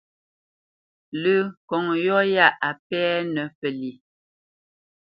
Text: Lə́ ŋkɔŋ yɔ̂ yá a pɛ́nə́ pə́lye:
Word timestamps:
Lə́ 1.21 1.37
ŋkɔŋ 1.49 1.85
yɔ̂ 2.05 2.19
yá 2.35 2.47
a 2.67 2.69
pɛ́nə́ 2.87 3.45
pə́lye: 3.59 3.91